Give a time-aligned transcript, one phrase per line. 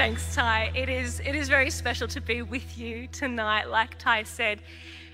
[0.00, 0.72] Thanks, Ty.
[0.74, 4.62] It is, it is very special to be with you tonight, like Ty said.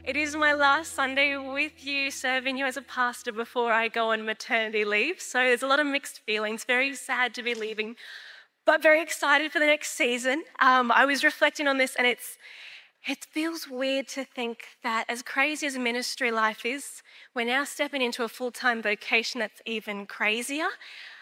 [0.04, 4.12] It is my last Sunday with you, serving you as a pastor before I go
[4.12, 5.20] on maternity leave.
[5.20, 6.62] So there's a lot of mixed feelings.
[6.62, 7.96] Very sad to be leaving,
[8.64, 10.44] but very excited for the next season.
[10.60, 12.38] Um, I was reflecting on this, and it's
[13.08, 17.02] it feels weird to think that, as crazy as ministry life is,
[17.34, 20.68] we're now stepping into a full time vocation that's even crazier.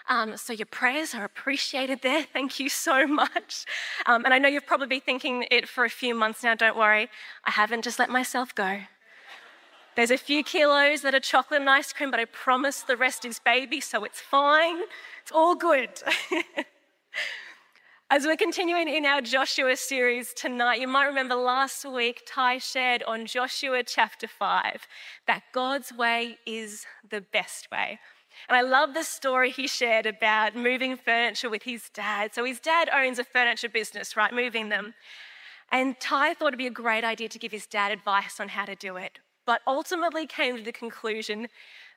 [0.09, 2.23] Um, so your prayers are appreciated there.
[2.32, 3.64] Thank you so much.
[4.06, 6.55] Um, and I know you've probably been thinking it for a few months now.
[6.55, 7.09] Don't worry,
[7.45, 8.80] I haven't just let myself go.
[9.96, 13.24] There's a few kilos that are chocolate and ice cream, but I promise the rest
[13.24, 14.80] is baby, so it's fine.
[15.23, 15.91] It's all good.
[18.10, 23.02] As we're continuing in our Joshua series tonight, you might remember last week Ty shared
[23.05, 24.87] on Joshua chapter 5
[25.27, 27.98] that God's way is the best way.
[28.48, 32.34] And I love the story he shared about moving furniture with his dad.
[32.34, 34.95] So his dad owns a furniture business, right, moving them.
[35.70, 38.65] And Ty thought it'd be a great idea to give his dad advice on how
[38.65, 41.49] to do it, but ultimately came to the conclusion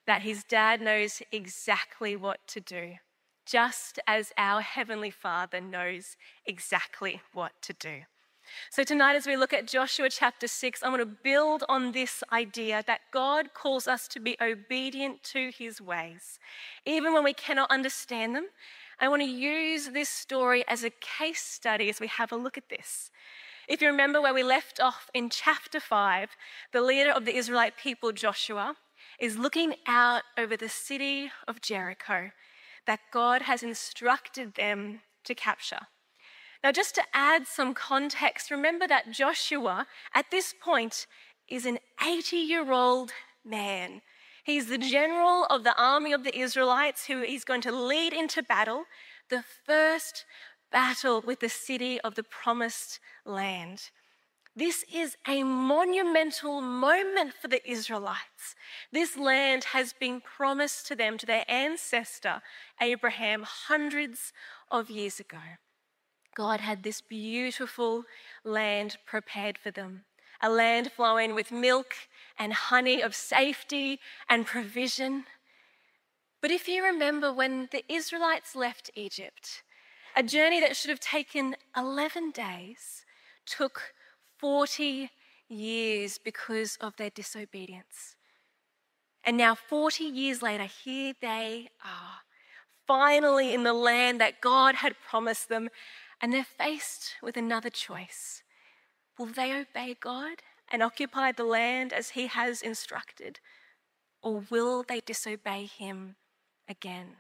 [0.05, 2.93] that his dad knows exactly what to do,
[3.45, 6.15] just as our Heavenly Father knows
[6.45, 8.03] exactly what to do.
[8.69, 12.23] So, tonight, as we look at Joshua chapter 6, I want to build on this
[12.31, 16.39] idea that God calls us to be obedient to his ways,
[16.85, 18.47] even when we cannot understand them.
[18.99, 22.57] I want to use this story as a case study as we have a look
[22.57, 23.11] at this.
[23.67, 26.29] If you remember where we left off in chapter 5,
[26.71, 28.75] the leader of the Israelite people, Joshua,
[29.19, 32.31] is looking out over the city of Jericho
[32.85, 35.87] that God has instructed them to capture.
[36.67, 41.07] Now, just to add some context, remember that Joshua, at this point,
[41.47, 43.13] is an 80 year old
[43.45, 44.01] man.
[44.43, 48.43] He's the general of the army of the Israelites who is going to lead into
[48.43, 48.83] battle,
[49.29, 50.25] the first
[50.69, 53.83] battle with the city of the promised land.
[54.53, 58.55] This is a monumental moment for the Israelites.
[58.92, 62.42] This land has been promised to them, to their ancestor,
[62.81, 64.33] Abraham, hundreds
[64.69, 65.39] of years ago.
[66.37, 68.03] God had this beautiful
[68.43, 70.03] land prepared for them
[70.39, 71.95] a land flowing with milk
[72.37, 73.99] and honey of safety
[74.30, 75.25] and provision.
[76.39, 79.64] But if you remember when the Israelites left Egypt,
[80.15, 83.04] a journey that should have taken 11 days
[83.48, 83.95] took
[84.37, 85.09] 40
[85.49, 88.15] years because of their disobedience.
[89.23, 92.19] And now, 40 years later, here they are,
[92.86, 95.69] finally in the land that God had promised them,
[96.22, 98.44] and they're faced with another choice.
[99.17, 103.39] Will they obey God and occupy the land as He has instructed?
[104.22, 106.16] Or will they disobey Him
[106.67, 107.17] again?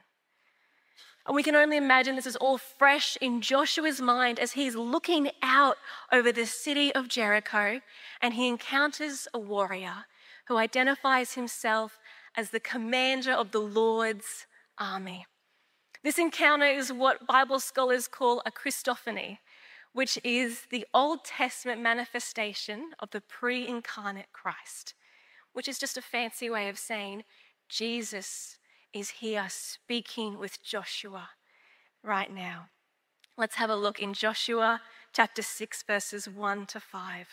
[1.27, 5.29] And we can only imagine this is all fresh in Joshua's mind as he's looking
[5.43, 5.77] out
[6.09, 7.81] over the city of Jericho
[8.21, 10.05] and he encounters a warrior
[10.47, 11.99] who identifies himself
[12.37, 14.45] as the commander of the Lord's
[14.79, 15.25] army.
[16.03, 19.39] This encounter is what Bible scholars call a Christophany,
[19.93, 24.93] which is the Old Testament manifestation of the pre incarnate Christ,
[25.53, 27.23] which is just a fancy way of saying
[27.67, 28.57] Jesus
[28.93, 31.29] is here speaking with Joshua
[32.03, 32.69] right now.
[33.37, 34.81] Let's have a look in Joshua
[35.13, 37.27] chapter 6, verses 1 to 5.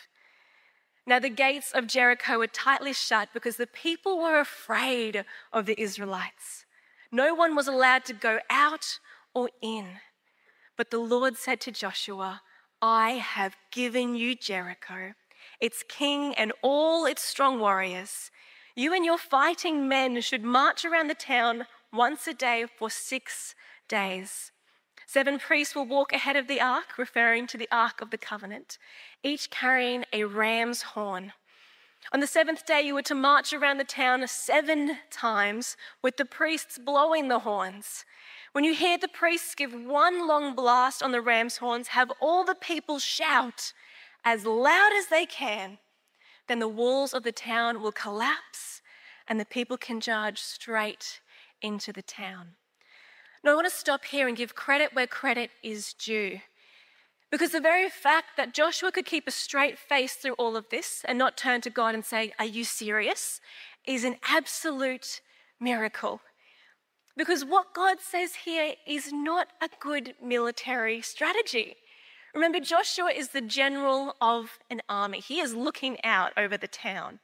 [1.07, 5.79] Now, the gates of Jericho were tightly shut because the people were afraid of the
[5.79, 6.64] Israelites.
[7.15, 8.99] No one was allowed to go out
[9.33, 10.01] or in.
[10.75, 12.41] But the Lord said to Joshua,
[12.81, 15.13] I have given you Jericho,
[15.61, 18.31] its king, and all its strong warriors.
[18.75, 23.55] You and your fighting men should march around the town once a day for six
[23.87, 24.51] days.
[25.07, 28.77] Seven priests will walk ahead of the ark, referring to the ark of the covenant,
[29.23, 31.31] each carrying a ram's horn.
[32.13, 36.25] On the seventh day, you were to march around the town seven times with the
[36.25, 38.05] priests blowing the horns.
[38.51, 42.43] When you hear the priests give one long blast on the ram's horns, have all
[42.45, 43.73] the people shout
[44.23, 45.79] as loud as they can.
[46.47, 48.81] Then the walls of the town will collapse
[49.27, 51.21] and the people can charge straight
[51.61, 52.55] into the town.
[53.43, 56.39] Now, I want to stop here and give credit where credit is due.
[57.31, 61.03] Because the very fact that Joshua could keep a straight face through all of this
[61.05, 63.41] and not turn to God and say, Are you serious?
[63.87, 65.21] is an absolute
[65.59, 66.21] miracle.
[67.17, 71.77] Because what God says here is not a good military strategy.
[72.33, 75.19] Remember, Joshua is the general of an army.
[75.19, 77.19] He is looking out over the town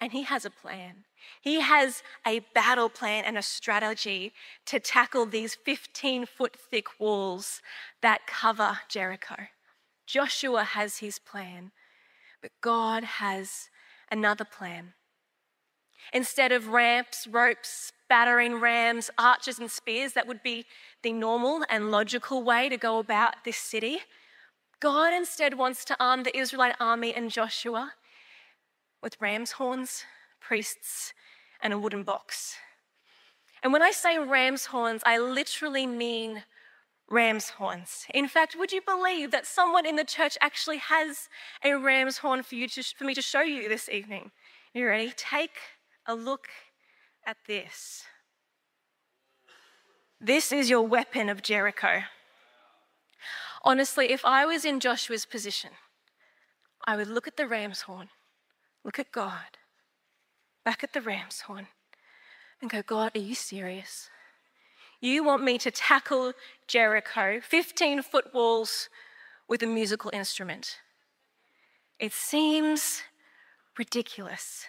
[0.00, 1.04] and he has a plan.
[1.40, 4.32] He has a battle plan and a strategy
[4.66, 7.60] to tackle these 15 foot thick walls
[8.00, 9.36] that cover Jericho.
[10.06, 11.72] Joshua has his plan,
[12.40, 13.70] but God has
[14.10, 14.94] another plan.
[16.12, 20.66] Instead of ramps, ropes, battering rams, archers, and spears, that would be
[21.02, 24.00] the normal and logical way to go about this city.
[24.80, 27.94] God instead wants to arm the Israelite army and Joshua
[29.02, 30.04] with ram's horns,
[30.46, 31.12] priests,
[31.62, 32.56] and a wooden box.
[33.62, 36.42] And when I say ram's horns, I literally mean
[37.08, 38.06] ram's horns.
[38.12, 41.28] In fact, would you believe that someone in the church actually has
[41.62, 44.32] a ram's horn for, you to, for me to show you this evening?
[44.74, 45.12] You ready?
[45.16, 45.58] Take
[46.06, 46.48] a look
[47.26, 48.04] at this.
[50.20, 52.02] This is your weapon of Jericho.
[53.64, 55.70] Honestly, if I was in Joshua's position,
[56.84, 58.08] I would look at the ram's horn,
[58.84, 59.58] look at God,
[60.64, 61.66] back at the ram's horn,
[62.60, 64.08] and go, God, are you serious?
[65.00, 66.32] You want me to tackle
[66.68, 68.88] Jericho, 15 foot walls,
[69.48, 70.78] with a musical instrument?
[71.98, 73.02] It seems
[73.76, 74.66] ridiculous.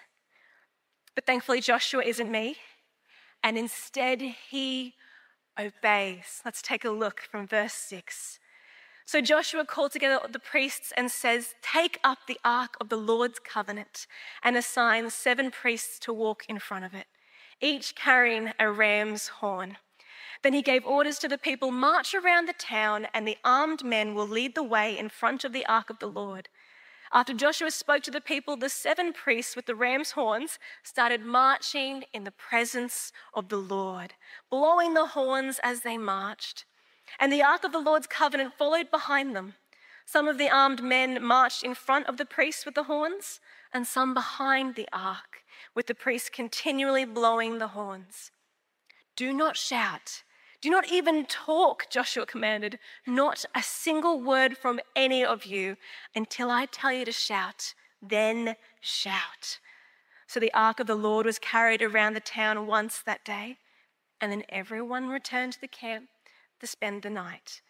[1.15, 2.57] But thankfully, Joshua isn't me,
[3.43, 4.95] and instead he
[5.59, 6.41] obeys.
[6.43, 8.39] Let's take a look from verse 6.
[9.05, 13.39] So Joshua called together the priests and says, Take up the ark of the Lord's
[13.39, 14.07] covenant,
[14.41, 17.07] and assign seven priests to walk in front of it,
[17.59, 19.77] each carrying a ram's horn.
[20.41, 24.15] Then he gave orders to the people march around the town, and the armed men
[24.15, 26.49] will lead the way in front of the ark of the Lord.
[27.11, 32.05] After Joshua spoke to the people, the seven priests with the ram's horns started marching
[32.11, 34.15] in the presence of the Lord,
[34.49, 36.65] blowing the horns as they marched.
[37.19, 39.55] And the ark of the Lord's covenant followed behind them.
[40.05, 43.39] Some of the armed men marched in front of the priests with the horns,
[43.73, 45.43] and some behind the ark,
[45.73, 48.31] with the priests continually blowing the horns.
[49.15, 50.23] Do not shout
[50.63, 55.75] do not even talk, Joshua commanded, not a single word from any of you
[56.15, 57.73] until I tell you to shout.
[58.01, 59.59] Then shout.
[60.25, 63.57] So the ark of the Lord was carried around the town once that day,
[64.21, 66.07] and then everyone returned to the camp
[66.63, 67.61] to spend the night.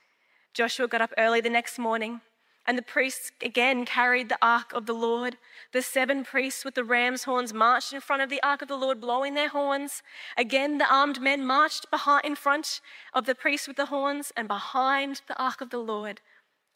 [0.53, 2.21] Joshua got up early the next morning
[2.67, 5.37] and the priests again carried the ark of the Lord.
[5.71, 8.77] The seven priests with the ram's horns marched in front of the ark of the
[8.77, 10.03] Lord, blowing their horns.
[10.37, 12.81] Again, the armed men marched behind, in front
[13.15, 16.21] of the priests with the horns and behind the ark of the Lord.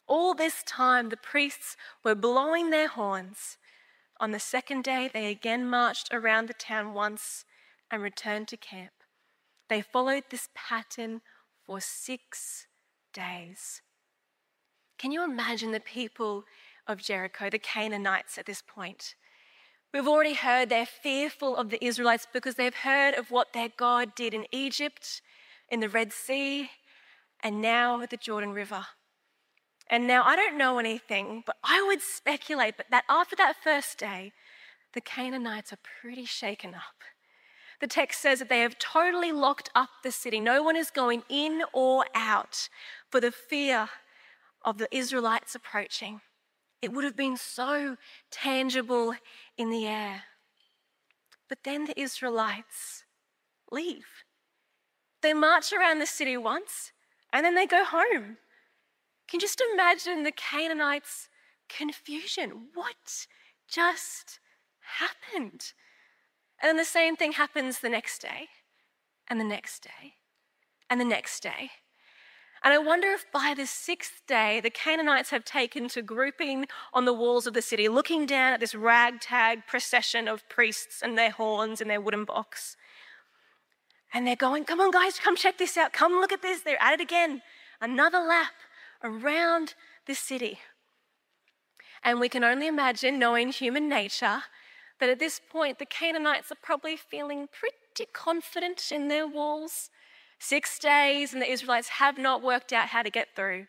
[0.08, 3.58] All this time, the priests were blowing their horns.
[4.18, 7.44] On the second day, they again marched around the town once
[7.92, 8.90] and returned to camp.
[9.68, 11.20] They followed this pattern
[11.68, 12.66] for six
[13.12, 13.82] days.
[14.98, 16.44] Can you imagine the people
[16.86, 19.14] of Jericho, the Canaanites at this point?
[19.92, 24.14] We've already heard they're fearful of the Israelites because they've heard of what their God
[24.14, 25.20] did in Egypt,
[25.68, 26.70] in the Red Sea,
[27.42, 28.86] and now at the Jordan River.
[29.90, 34.32] And now I don't know anything, but I would speculate that after that first day,
[34.94, 37.04] the Canaanites are pretty shaken up.
[37.80, 40.40] The text says that they have totally locked up the city.
[40.40, 42.68] No one is going in or out
[43.10, 43.88] for the fear
[44.64, 46.20] of the Israelites approaching.
[46.82, 47.96] It would have been so
[48.30, 49.14] tangible
[49.56, 50.22] in the air.
[51.48, 53.04] But then the Israelites
[53.70, 54.24] leave.
[55.22, 56.92] They march around the city once
[57.32, 58.38] and then they go home.
[59.28, 61.28] Can you just imagine the Canaanites'
[61.68, 62.68] confusion?
[62.74, 63.26] What
[63.68, 64.40] just
[64.80, 65.72] happened?
[66.60, 68.48] And then the same thing happens the next day,
[69.28, 70.14] and the next day,
[70.90, 71.70] and the next day.
[72.64, 77.04] And I wonder if by the sixth day, the Canaanites have taken to grouping on
[77.04, 81.30] the walls of the city, looking down at this ragtag procession of priests and their
[81.30, 82.76] horns and their wooden box.
[84.12, 85.92] And they're going, Come on, guys, come check this out.
[85.92, 86.62] Come look at this.
[86.62, 87.42] They're at it again.
[87.80, 88.54] Another lap
[89.04, 89.74] around
[90.06, 90.58] the city.
[92.02, 94.42] And we can only imagine, knowing human nature,
[95.00, 99.90] that at this point the Canaanites are probably feeling pretty confident in their walls
[100.38, 103.66] Six days, and the Israelites have not worked out how to get through.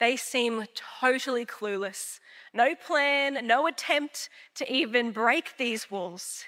[0.00, 0.64] They seem
[1.00, 2.18] totally clueless.
[2.52, 6.44] No plan, no attempt to even break these walls.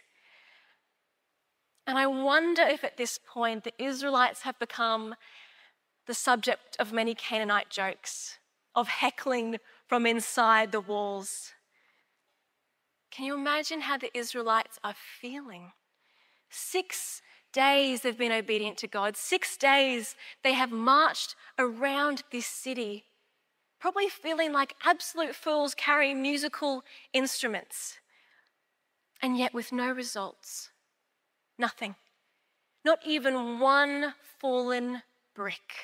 [1.87, 5.15] And I wonder if at this point the Israelites have become
[6.07, 8.39] the subject of many Canaanite jokes,
[8.75, 11.53] of heckling from inside the walls.
[13.13, 15.73] Can you imagine how the Israelites are feeling?
[16.49, 17.21] Six
[17.53, 19.17] days they've been obedient to God.
[19.19, 23.05] Six days they have marched around this city,
[23.79, 27.99] probably feeling like absolute fools carrying musical instruments,
[29.21, 30.71] and yet with no results.
[31.59, 31.97] Nothing.
[32.83, 35.03] Not even one fallen
[35.35, 35.75] brick.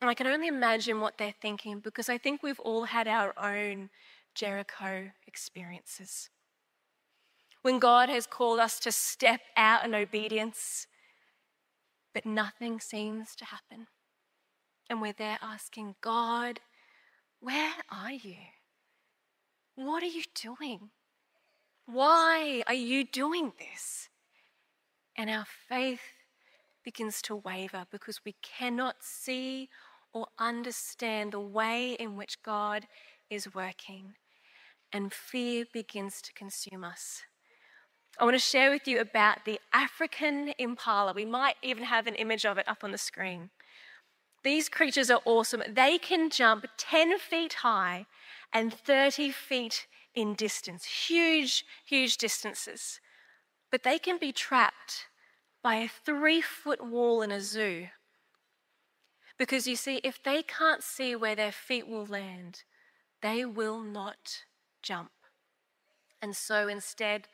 [0.00, 3.38] And I can only imagine what they're thinking because I think we've all had our
[3.38, 3.90] own
[4.34, 6.30] Jericho experiences.
[7.62, 10.86] When God has called us to step out in obedience,
[12.12, 13.86] but nothing seems to happen.
[14.90, 16.60] And we're there asking, God,
[17.40, 18.36] where are you?
[19.74, 20.90] What are you doing?
[21.86, 24.08] Why are you doing this?
[25.16, 26.00] And our faith
[26.84, 29.68] begins to waver because we cannot see
[30.12, 32.86] or understand the way in which God
[33.30, 34.14] is working.
[34.92, 37.22] And fear begins to consume us.
[38.18, 41.14] I want to share with you about the African impala.
[41.14, 43.50] We might even have an image of it up on the screen.
[44.44, 45.62] These creatures are awesome.
[45.68, 48.06] They can jump 10 feet high
[48.52, 53.00] and 30 feet in distance, huge, huge distances.
[53.70, 55.06] But they can be trapped
[55.62, 57.88] by a three foot wall in a zoo.
[59.38, 62.64] Because you see, if they can't see where their feet will land,
[63.22, 64.42] they will not
[64.82, 65.10] jump.
[66.20, 67.28] And so instead,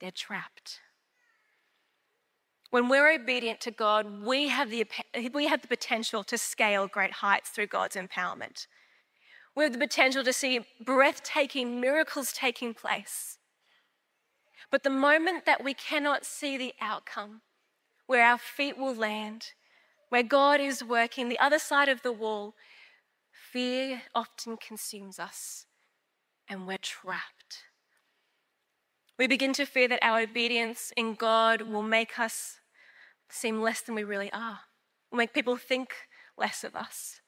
[0.00, 0.80] they're trapped.
[2.70, 4.86] When we're obedient to God, we have, the,
[5.32, 8.66] we have the potential to scale great heights through God's empowerment.
[9.54, 13.38] We have the potential to see breathtaking miracles taking place.
[14.70, 17.42] But the moment that we cannot see the outcome,
[18.06, 19.52] where our feet will land,
[20.08, 22.54] where God is working, the other side of the wall,
[23.30, 25.66] fear often consumes us
[26.48, 27.64] and we're trapped.
[29.18, 32.60] We begin to fear that our obedience in God will make us
[33.30, 34.60] seem less than we really are,
[35.10, 35.94] will make people think
[36.36, 37.20] less of us.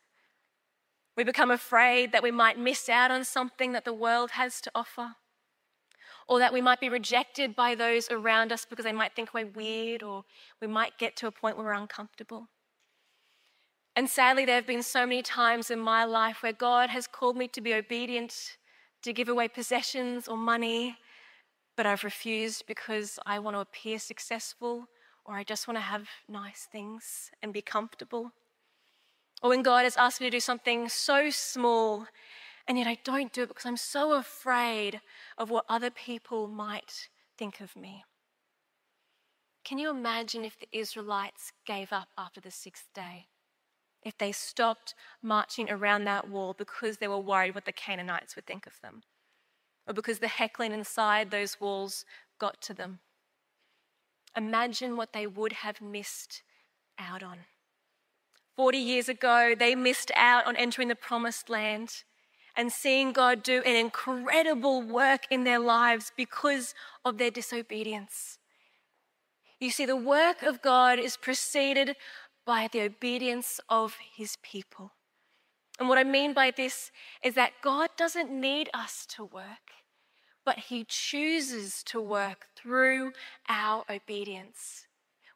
[1.16, 4.70] We become afraid that we might miss out on something that the world has to
[4.74, 5.16] offer,
[6.28, 9.46] or that we might be rejected by those around us because they might think we're
[9.46, 10.24] weird, or
[10.60, 12.48] we might get to a point where we're uncomfortable.
[13.96, 17.36] And sadly, there have been so many times in my life where God has called
[17.36, 18.56] me to be obedient,
[19.02, 20.96] to give away possessions or money,
[21.76, 24.86] but I've refused because I want to appear successful
[25.24, 28.32] or I just want to have nice things and be comfortable.
[29.42, 32.06] Or when God has asked me to do something so small
[32.66, 35.00] and yet I don't do it because I'm so afraid
[35.38, 38.04] of what other people might think of me.
[39.64, 43.28] Can you imagine if the Israelites gave up after the sixth day?
[44.02, 48.46] If they stopped marching around that wall because they were worried what the Canaanites would
[48.46, 49.02] think of them?
[49.88, 52.04] or because the heckling inside those walls
[52.38, 53.00] got to them.
[54.36, 56.42] Imagine what they would have missed
[56.98, 57.38] out on.
[58.54, 62.04] 40 years ago, they missed out on entering the promised land
[62.54, 66.74] and seeing God do an incredible work in their lives because
[67.04, 68.38] of their disobedience.
[69.60, 71.96] You see, the work of God is preceded
[72.48, 74.86] by the obedience of his people.
[75.78, 76.90] And what I mean by this
[77.22, 79.68] is that God doesn't need us to work
[80.48, 83.12] but He chooses to work through
[83.50, 84.86] our obedience.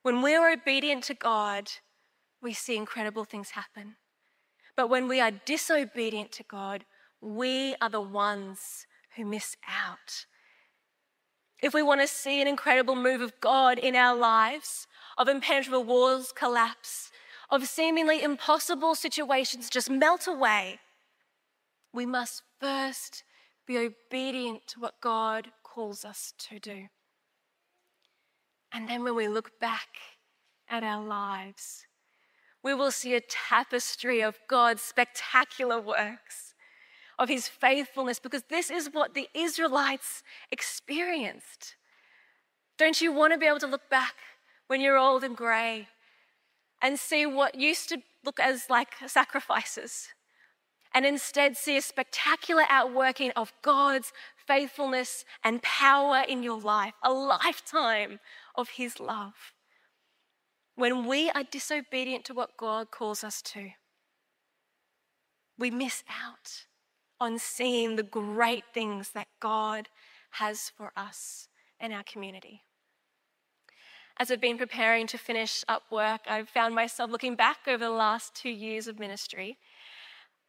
[0.01, 1.69] When we're obedient to God,
[2.41, 3.97] we see incredible things happen.
[4.75, 6.87] But when we are disobedient to God,
[7.21, 10.25] we are the ones who miss out.
[11.63, 15.85] If we want to see an incredible move of God in our lives, of impenetrable
[15.85, 17.11] walls collapse,
[17.51, 20.81] of seemingly impossible situations just melt away,
[21.93, 23.25] we must first
[23.67, 26.89] be obedient to what God calls us to do.
[28.73, 29.89] And then when we look back
[30.69, 31.87] at our lives,
[32.63, 36.55] we will see a tapestry of God's spectacular works,
[37.19, 41.77] of his faithfulness, because this is what the Israelites experienced.
[42.79, 44.15] Don't you want to be able to look back
[44.73, 45.87] when you're old and grey
[46.81, 50.09] and see what used to look as like sacrifices?
[50.95, 54.13] and instead see a spectacular outworking of God's
[54.47, 58.21] faithfulness and power in your life, a lifetime
[58.55, 59.53] of His love.
[60.75, 63.71] When we are disobedient to what God calls us to,
[65.59, 66.67] we miss out
[67.21, 69.89] on seeing the great things that God
[70.33, 71.49] has for us
[71.81, 72.65] and our community.
[74.19, 77.91] As I've been preparing to finish up work, I've found myself looking back over the
[77.91, 79.59] last two years of ministry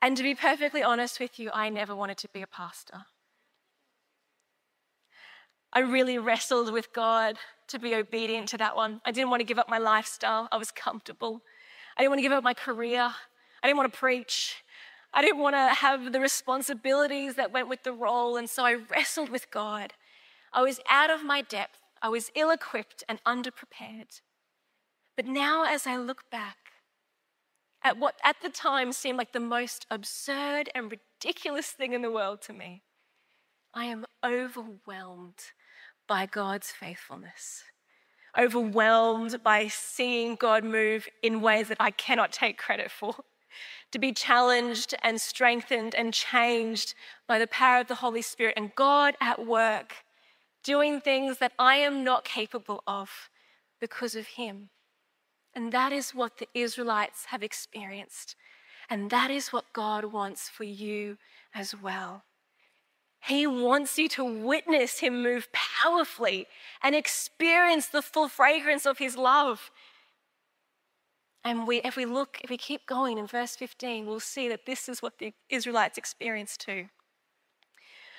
[0.03, 3.05] and to be perfectly honest with you, I never wanted to be a pastor.
[5.72, 7.38] I really wrestled with God
[7.70, 9.00] to be obedient to that one.
[9.05, 10.50] I didn't want to give up my lifestyle.
[10.51, 11.41] I was comfortable.
[11.96, 13.13] I didn't want to give up my career.
[13.63, 14.62] I didn't want to preach.
[15.13, 18.36] I didn't want to have the responsibilities that went with the role.
[18.36, 19.93] And so I wrestled with God.
[20.51, 21.79] I was out of my depth.
[22.03, 24.19] I was ill equipped and underprepared.
[25.15, 26.57] But now, as I look back
[27.81, 32.12] at what at the time seemed like the most absurd and ridiculous thing in the
[32.12, 32.83] world to me,
[33.74, 35.53] I am overwhelmed
[36.05, 37.63] by God's faithfulness,
[38.38, 43.15] overwhelmed by seeing God move in ways that I cannot take credit for,
[43.91, 46.95] to be challenged and strengthened and changed
[47.27, 50.02] by the power of the Holy Spirit and God at work,
[50.63, 53.29] doing things that I am not capable of
[53.79, 54.70] because of Him.
[55.53, 58.36] And that is what the Israelites have experienced.
[58.89, 61.17] And that is what God wants for you
[61.53, 62.24] as well.
[63.22, 66.48] He wants you to witness Him move powerfully
[66.82, 69.72] and experience the full fragrance of His love.
[71.46, 74.65] And we, if we look, if we keep going in verse 15, we'll see that
[74.65, 76.88] this is what the Israelites experienced too.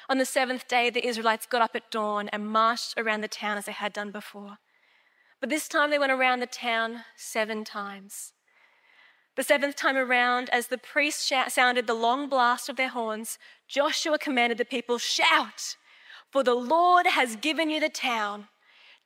[0.09, 3.57] On the seventh day, the Israelites got up at dawn and marched around the town
[3.57, 4.59] as they had done before.
[5.41, 8.33] But this time they went around the town seven times.
[9.37, 14.19] The seventh time around, as the priests sounded the long blast of their horns, Joshua
[14.19, 15.77] commanded the people, Shout,
[16.31, 18.49] for the Lord has given you the town.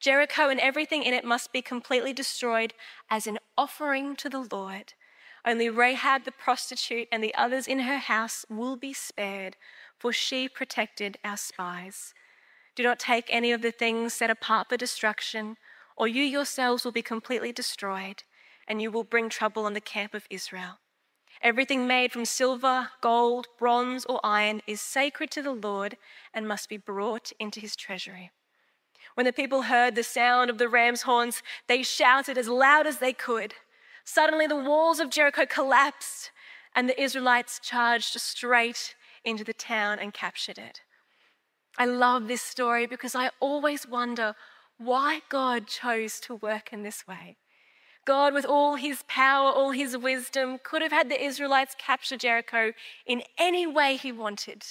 [0.00, 2.74] Jericho and everything in it must be completely destroyed
[3.10, 4.92] as an offering to the Lord.
[5.44, 9.56] Only Rahab the prostitute and the others in her house will be spared,
[9.98, 12.14] for she protected our spies.
[12.74, 15.56] Do not take any of the things set apart for destruction,
[15.96, 18.22] or you yourselves will be completely destroyed
[18.68, 20.78] and you will bring trouble on the camp of Israel.
[21.42, 25.96] Everything made from silver, gold, bronze, or iron is sacred to the Lord
[26.34, 28.30] and must be brought into his treasury.
[29.14, 32.98] When the people heard the sound of the ram's horns, they shouted as loud as
[32.98, 33.54] they could.
[34.04, 36.30] Suddenly, the walls of Jericho collapsed,
[36.74, 38.94] and the Israelites charged straight
[39.28, 40.80] into the town and captured it.
[41.76, 44.34] I love this story because I always wonder
[44.78, 47.36] why God chose to work in this way.
[48.04, 52.72] God, with all his power, all his wisdom, could have had the Israelites capture Jericho
[53.04, 54.64] in any way he wanted.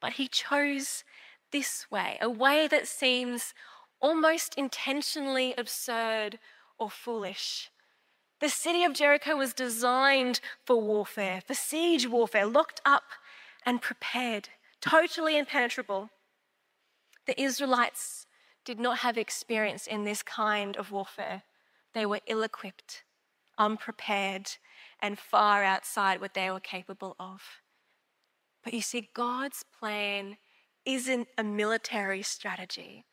[0.00, 1.04] But he chose
[1.52, 3.54] this way, a way that seems
[4.00, 6.38] almost intentionally absurd
[6.78, 7.70] or foolish.
[8.40, 13.04] The city of Jericho was designed for warfare, for siege warfare, locked up
[13.64, 14.48] and prepared,
[14.80, 16.10] totally impenetrable.
[17.26, 18.26] The Israelites
[18.64, 21.42] did not have experience in this kind of warfare.
[21.92, 23.02] They were ill equipped,
[23.58, 24.50] unprepared,
[25.00, 27.42] and far outside what they were capable of.
[28.62, 30.38] But you see, God's plan
[30.84, 33.04] isn't a military strategy,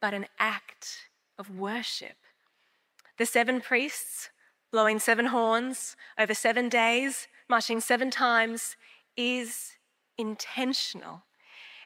[0.00, 2.16] but an act of worship.
[3.18, 4.30] The seven priests
[4.70, 8.76] blowing seven horns over seven days, marching seven times,
[9.18, 9.72] is
[10.16, 11.24] intentional.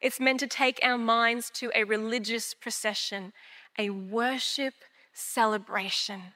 [0.00, 3.32] It's meant to take our minds to a religious procession,
[3.78, 4.74] a worship
[5.12, 6.34] celebration,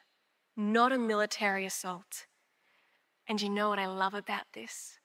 [0.55, 2.25] not a military assault.
[3.27, 4.99] And you know what I love about this?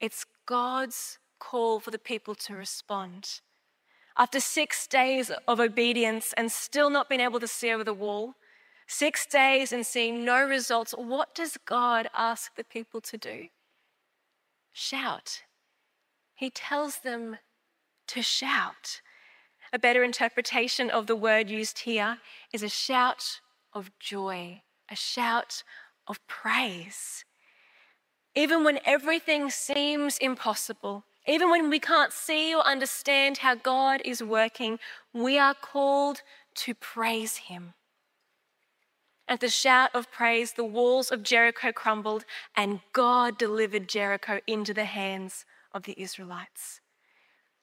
[0.00, 3.40] It's God's call for the people to respond.
[4.16, 8.34] After six days of obedience and still not being able to see over the wall,
[8.86, 13.48] six days and seeing no results, what does God ask the people to do?
[14.72, 15.42] Shout.
[16.34, 17.38] He tells them
[18.08, 19.00] to shout.
[19.72, 22.18] A better interpretation of the word used here
[22.52, 23.40] is a shout
[23.72, 25.62] of joy, a shout
[26.08, 27.24] of praise.
[28.34, 34.22] Even when everything seems impossible, even when we can't see or understand how God is
[34.22, 34.78] working,
[35.12, 36.22] we are called
[36.54, 37.74] to praise Him.
[39.30, 42.24] At the shout of praise, the walls of Jericho crumbled,
[42.56, 46.80] and God delivered Jericho into the hands of the Israelites.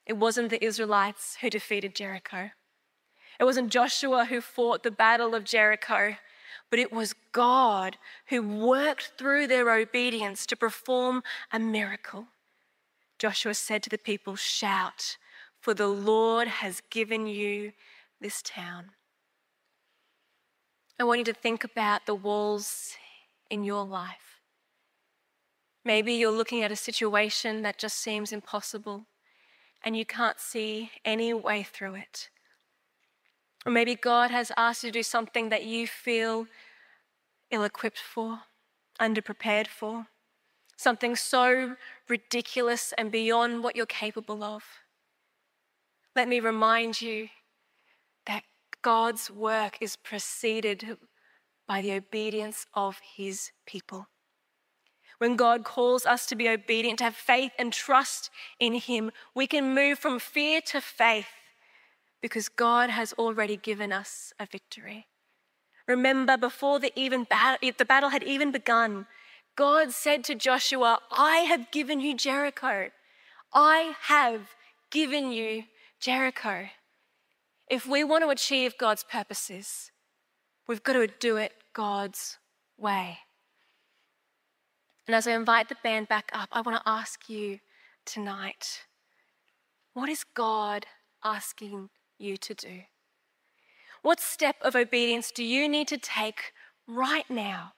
[0.05, 2.51] It wasn't the Israelites who defeated Jericho.
[3.37, 6.15] It wasn't Joshua who fought the battle of Jericho,
[6.69, 12.27] but it was God who worked through their obedience to perform a miracle.
[13.19, 15.17] Joshua said to the people, Shout,
[15.59, 17.73] for the Lord has given you
[18.21, 18.91] this town.
[20.99, 22.95] I want you to think about the walls
[23.51, 24.41] in your life.
[25.85, 29.05] Maybe you're looking at a situation that just seems impossible
[29.83, 32.29] and you can't see any way through it.
[33.63, 36.47] Or maybe God has asked you to do something that you feel
[37.51, 38.39] ill equipped for,
[38.99, 40.07] underprepared for,
[40.77, 41.75] something so
[42.09, 44.63] ridiculous and beyond what you're capable of.
[46.15, 47.29] Let me remind you
[48.87, 50.97] God's work is preceded
[51.67, 54.07] by the obedience of his people.
[55.17, 58.29] When God calls us to be obedient, to have faith and trust
[58.61, 61.27] in Him, we can move from fear to faith,
[62.21, 65.07] because God has already given us a victory.
[65.85, 69.05] Remember, before the, even the battle had even begun,
[69.57, 72.91] God said to Joshua, I have given you Jericho.
[73.53, 74.55] I have
[74.91, 75.63] given you
[75.99, 76.69] Jericho.
[77.69, 79.91] If we want to achieve God's purposes,
[80.67, 82.37] we've got to do it God's
[82.77, 83.19] way.
[85.05, 87.59] And as I invite the band back up, I want to ask you
[88.05, 88.83] tonight
[89.93, 90.85] what is God
[91.23, 92.81] asking you to do?
[94.01, 96.53] What step of obedience do you need to take
[96.87, 97.73] right now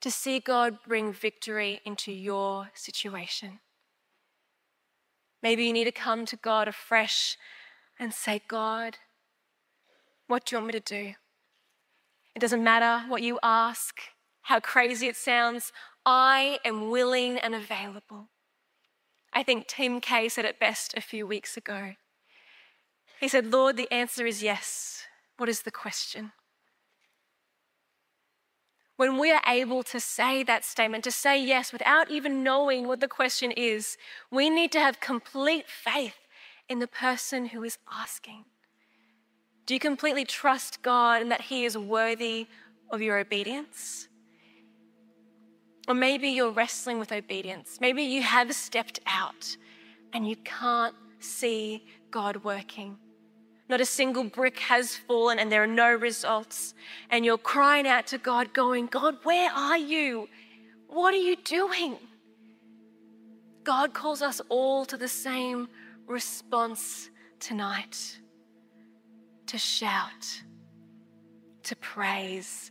[0.00, 3.58] to see God bring victory into your situation?
[5.42, 7.36] Maybe you need to come to God afresh
[7.98, 8.98] and say, God,
[10.26, 11.14] what do you want me to do?
[12.34, 14.00] It doesn't matter what you ask,
[14.42, 15.72] how crazy it sounds.
[16.04, 18.28] I am willing and available.
[19.32, 21.94] I think Tim Kay said it best a few weeks ago.
[23.20, 25.04] He said, Lord, the answer is yes.
[25.36, 26.32] What is the question?
[28.96, 33.00] When we are able to say that statement, to say yes without even knowing what
[33.00, 33.96] the question is,
[34.30, 36.14] we need to have complete faith
[36.68, 38.44] in the person who is asking.
[39.66, 42.46] Do you completely trust God and that He is worthy
[42.90, 44.08] of your obedience?
[45.86, 47.78] Or maybe you're wrestling with obedience.
[47.80, 49.56] Maybe you have stepped out
[50.12, 52.96] and you can't see God working.
[53.68, 56.74] Not a single brick has fallen and there are no results.
[57.10, 60.28] And you're crying out to God, going, God, where are you?
[60.88, 61.96] What are you doing?
[63.62, 65.68] God calls us all to the same
[66.06, 68.18] response tonight
[69.46, 70.42] to shout,
[71.62, 72.70] to praise,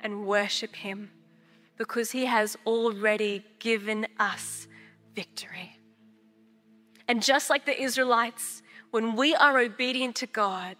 [0.00, 1.10] and worship Him
[1.76, 4.66] because He has already given us
[5.14, 5.78] victory.
[7.08, 10.76] And just like the Israelites, when we are obedient to God,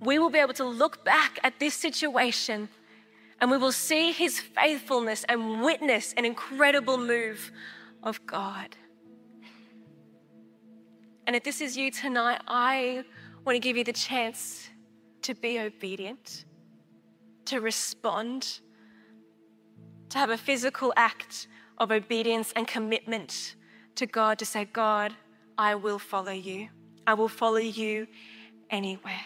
[0.00, 2.68] we will be able to look back at this situation
[3.40, 7.50] and we will see his faithfulness and witness an incredible move
[8.02, 8.76] of God.
[11.32, 13.04] And if this is you tonight, I
[13.46, 14.68] want to give you the chance
[15.22, 16.44] to be obedient,
[17.46, 18.60] to respond,
[20.10, 23.56] to have a physical act of obedience and commitment
[23.94, 25.14] to God, to say, God,
[25.56, 26.68] I will follow you.
[27.06, 28.08] I will follow you
[28.68, 29.24] anywhere.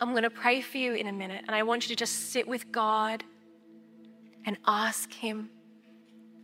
[0.00, 2.30] I'm going to pray for you in a minute, and I want you to just
[2.32, 3.24] sit with God
[4.46, 5.50] and ask Him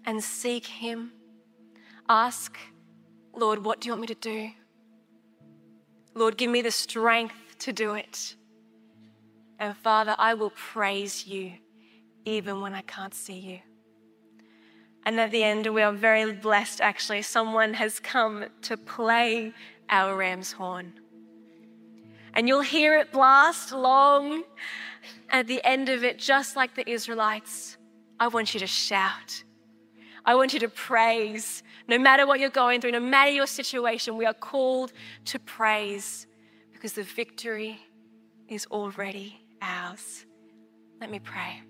[0.05, 1.13] and seek Him.
[2.11, 2.59] Ask,
[3.35, 4.51] Lord, what do you want me to do?
[6.15, 8.37] Lord, give me the strength to do it.
[9.59, 11.53] And Father, I will praise you
[12.25, 13.59] even when I can't see you.
[15.05, 17.23] And at the end, we are very blessed actually.
[17.23, 19.53] Someone has come to play
[19.89, 20.95] our ram's horn.
[22.35, 24.45] And you'll hear it blast long.
[25.31, 27.77] At the end of it, just like the Israelites,
[28.21, 29.43] I want you to shout.
[30.25, 31.63] I want you to praise.
[31.89, 34.93] No matter what you're going through, no matter your situation, we are called
[35.27, 36.27] to praise
[36.73, 37.81] because the victory
[38.49, 40.25] is already ours.
[41.01, 41.63] Let me pray.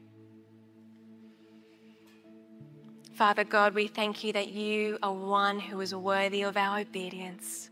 [3.14, 7.70] Father God, we thank you that you are one who is worthy of our obedience.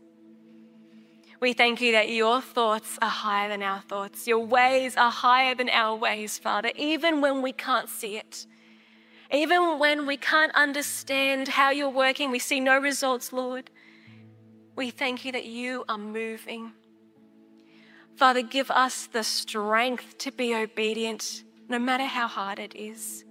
[1.39, 4.27] We thank you that your thoughts are higher than our thoughts.
[4.27, 8.45] Your ways are higher than our ways, Father, even when we can't see it.
[9.33, 13.69] Even when we can't understand how you're working, we see no results, Lord.
[14.75, 16.73] We thank you that you are moving.
[18.17, 23.23] Father, give us the strength to be obedient, no matter how hard it is.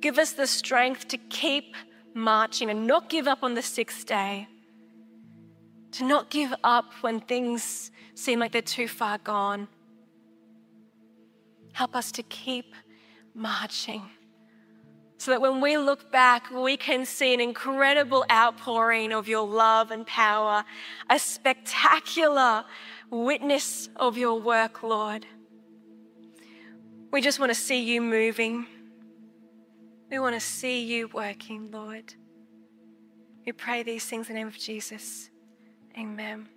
[0.00, 1.74] Give us the strength to keep
[2.12, 4.48] marching and not give up on the sixth day.
[5.92, 9.66] To not give up when things seem like they're too far gone.
[11.72, 12.74] Help us to keep
[13.34, 14.02] marching
[15.18, 19.90] so that when we look back, we can see an incredible outpouring of your love
[19.90, 20.64] and power,
[21.08, 22.64] a spectacular
[23.10, 25.26] witness of your work, Lord.
[27.10, 28.66] We just want to see you moving.
[30.10, 32.14] We want to see you working, Lord.
[33.44, 35.30] We pray these things in the name of Jesus.
[35.96, 36.48] Amen.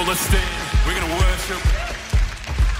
[0.00, 0.86] On, let's stand.
[0.86, 1.79] We're going to worship.